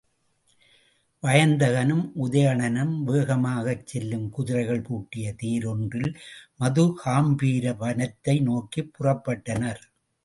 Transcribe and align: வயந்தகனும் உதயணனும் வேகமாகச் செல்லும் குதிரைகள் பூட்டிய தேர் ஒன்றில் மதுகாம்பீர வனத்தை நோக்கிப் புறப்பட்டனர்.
வயந்தகனும் 1.23 2.05
உதயணனும் 2.21 2.95
வேகமாகச் 3.03 3.85
செல்லும் 3.87 4.25
குதிரைகள் 4.29 4.81
பூட்டிய 4.81 5.33
தேர் 5.35 5.65
ஒன்றில் 5.65 6.11
மதுகாம்பீர 6.59 7.75
வனத்தை 7.79 8.35
நோக்கிப் 8.41 8.91
புறப்பட்டனர். 8.97 9.83